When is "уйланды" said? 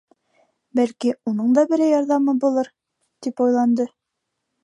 3.47-3.87